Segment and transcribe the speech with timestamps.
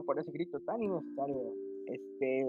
[0.00, 1.54] perdón por ese grito tan innecesario.
[1.86, 2.46] Este,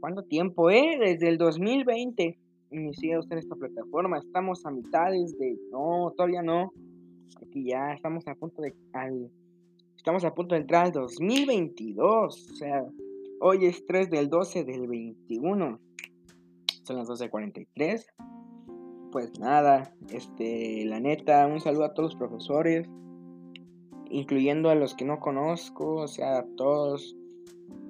[0.00, 0.98] ¿cuánto tiempo, eh?
[0.98, 2.38] Desde el 2020
[2.70, 4.18] inicié a usar esta plataforma.
[4.18, 6.72] Estamos a mitades de, no, todavía no.
[7.46, 8.74] Aquí ya estamos a punto de,
[9.96, 12.50] estamos a punto de entrar al 2022.
[12.50, 12.86] O sea,
[13.40, 15.80] hoy es 3 del 12 del 21.
[16.84, 18.06] Son las 12.43.
[19.10, 22.88] Pues nada, este, la neta, un saludo a todos los profesores
[24.12, 27.16] incluyendo a los que no conozco, o sea, a todos,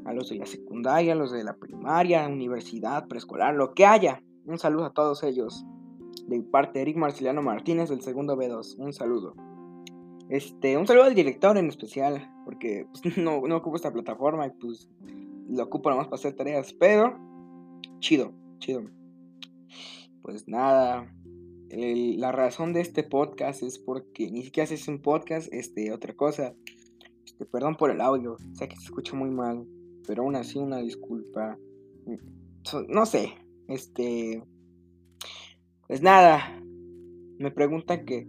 [0.05, 4.23] a los de la secundaria, a los de la primaria, universidad, preescolar, lo que haya.
[4.47, 5.65] Un saludo a todos ellos.
[6.27, 8.79] De parte de Eric Marceliano Martínez del segundo B2.
[8.79, 9.35] Un saludo.
[10.29, 14.51] Este, un saludo al director en especial, porque pues, no, no ocupo esta plataforma y
[14.51, 14.89] pues
[15.49, 17.19] lo ocupo nomás para hacer tareas, pero
[17.99, 18.85] chido, chido.
[20.23, 21.13] Pues nada,
[21.73, 26.55] la razón de este podcast es porque ni siquiera es un podcast, este, otra cosa.
[27.25, 29.67] Este, perdón por el audio, sé que se escucha muy mal,
[30.07, 31.59] pero aún así una disculpa.
[32.89, 33.33] No sé,
[33.69, 34.43] este,
[35.89, 36.61] pues nada,
[37.39, 38.29] me preguntan que,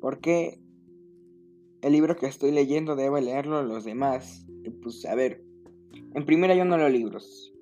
[0.00, 0.58] ¿por qué
[1.82, 4.46] el libro que estoy leyendo debo leerlo los demás?
[4.82, 5.42] pues a ver,
[6.14, 7.52] en primera yo no leo libros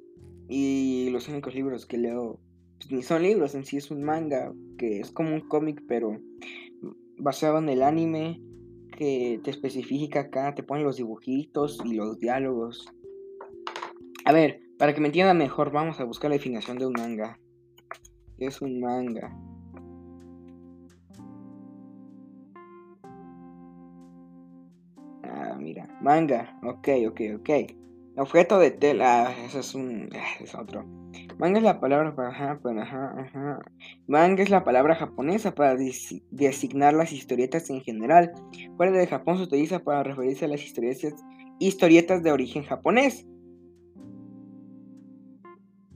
[0.48, 2.40] y los únicos libros que leo
[2.78, 6.18] pues, ni son libros, en sí es un manga, que es como un cómic, pero
[7.18, 8.40] basado en el anime,
[8.96, 12.86] que te especifica acá, te ponen los dibujitos y los diálogos.
[14.24, 17.38] A ver, para que me entiendan mejor, vamos a buscar la definición de un manga.
[18.36, 19.36] ¿Qué es un manga?
[25.24, 27.50] Ah, mira, manga, ok, ok, ok.
[28.16, 30.10] Objeto de tela, ah, eso es un.
[30.12, 30.84] Ah, es otro.
[31.38, 32.14] Manga es la palabra.
[34.08, 38.32] Manga es la palabra japonesa para designar las historietas en general.
[38.76, 41.14] Fuera de Japón se utiliza para referirse a las historietas,
[41.60, 43.24] historietas de origen japonés.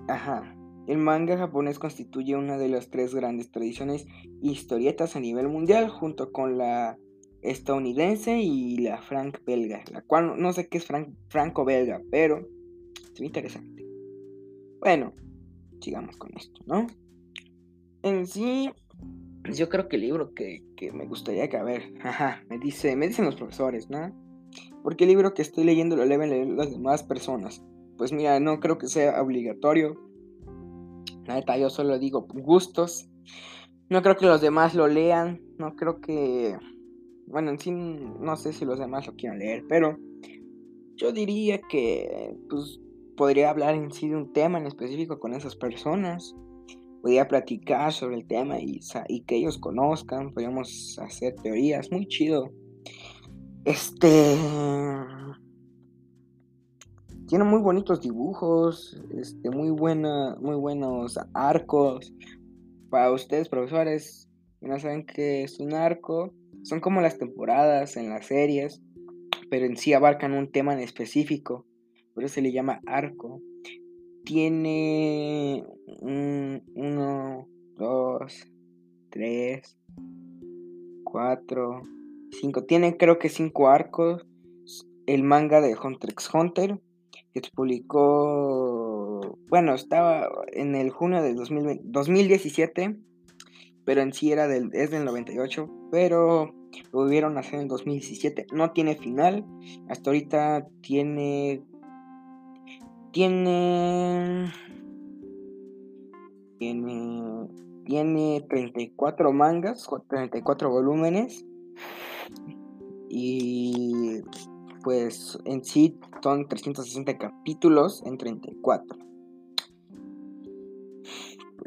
[0.09, 0.57] Ajá.
[0.87, 4.07] El manga japonés constituye una de las tres grandes tradiciones
[4.43, 6.99] historietas a nivel mundial, junto con la
[7.41, 10.87] estadounidense y la franc-belga, la cual no sé qué es
[11.29, 12.49] franco-belga, pero
[13.13, 13.85] es muy interesante.
[14.81, 15.13] Bueno,
[15.83, 16.87] sigamos con esto, ¿no?
[18.03, 18.71] En sí,
[19.55, 20.63] yo creo que el libro que,
[20.93, 24.13] me gustaría que, a ver, ajá, me, dice, me dicen los profesores, ¿no?
[24.83, 27.65] Porque el libro que estoy leyendo lo deben leer las demás personas.
[27.97, 29.97] Pues mira, no creo que sea obligatorio.
[31.27, 33.09] La neta, yo solo digo gustos.
[33.89, 35.41] No creo que los demás lo lean.
[35.57, 36.57] No creo que
[37.33, 39.99] bueno, en sí no sé si los demás lo quieran leer, pero
[40.97, 42.79] yo diría que pues,
[43.17, 46.35] podría hablar en sí de un tema en específico con esas personas.
[47.03, 48.81] Podría platicar sobre el tema y,
[49.27, 50.33] que ellos conozcan.
[50.33, 51.91] Podríamos hacer teorías.
[51.91, 52.51] Muy chido.
[53.65, 54.37] Este.
[57.27, 59.01] Tiene muy bonitos dibujos.
[59.19, 60.37] Este, muy buena.
[60.41, 62.15] Muy buenos arcos.
[62.91, 64.29] Para ustedes, profesores,
[64.61, 68.81] que no saben qué es un arco son como las temporadas en las series,
[69.51, 71.67] pero en sí abarcan un tema en específico.
[72.15, 73.41] Por eso se le llama arco.
[74.25, 75.65] Tiene
[76.01, 78.47] uno, dos,
[79.11, 79.79] tres,
[81.05, 81.83] cuatro,
[82.41, 82.65] cinco.
[82.65, 84.27] Tiene creo que cinco arcos.
[85.07, 86.81] El manga de Hunter x Hunter,
[87.35, 92.97] que se publicó, bueno, estaba en el junio de 2017
[93.85, 96.55] pero en sí era del, es del 98, pero
[96.93, 98.47] lo volvieron a hacer en 2017.
[98.53, 99.45] No tiene final,
[99.89, 101.63] hasta ahorita tiene...
[103.13, 104.53] Tiene...
[106.59, 107.49] Tiene...
[107.85, 111.45] Tiene 34 mangas, 34 volúmenes.
[113.09, 114.21] Y
[114.83, 119.03] pues en sí son 360 capítulos en 34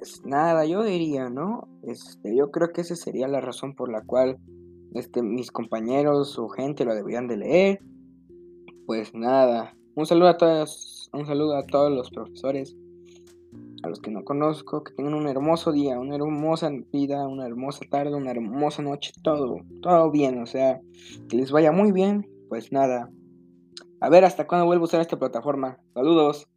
[0.05, 1.67] pues nada, yo diría, ¿no?
[1.81, 4.37] Este, yo creo que esa sería la razón por la cual
[4.93, 7.79] este, mis compañeros o gente lo deberían de leer.
[8.85, 12.75] Pues nada, un saludo a todos, un saludo a todos los profesores,
[13.83, 17.85] a los que no conozco, que tengan un hermoso día, una hermosa vida, una hermosa
[17.89, 20.81] tarde, una hermosa noche, todo, todo bien, o sea,
[21.29, 23.09] que les vaya muy bien, pues nada.
[24.01, 25.79] A ver hasta cuándo vuelvo a usar esta plataforma.
[25.93, 26.47] Saludos.